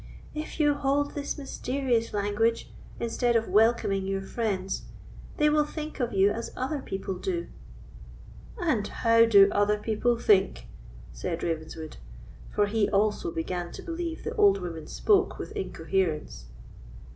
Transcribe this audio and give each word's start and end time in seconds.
If 0.33 0.59
you 0.59 0.73
hold 0.73 1.13
this 1.13 1.37
mysterious 1.37 2.11
language, 2.11 2.71
instead 2.99 3.35
of 3.35 3.47
welcoming 3.49 4.07
your 4.07 4.23
friends, 4.23 4.85
they 5.37 5.47
will 5.47 5.63
think 5.63 5.99
of 5.99 6.11
you 6.11 6.31
as 6.31 6.49
other 6.57 6.79
people 6.79 7.19
do." 7.19 7.49
"And 8.59 8.87
how 8.87 9.25
do 9.25 9.47
other 9.51 9.77
people 9.77 10.17
think?" 10.17 10.65
said 11.13 11.43
Ravenswood, 11.43 11.97
for 12.49 12.65
he 12.65 12.89
also 12.89 13.29
began 13.29 13.71
to 13.73 13.83
believe 13.83 14.23
the 14.23 14.33
old 14.37 14.57
woman 14.59 14.87
spoke 14.87 15.37
with 15.37 15.51
incoherence. 15.51 16.45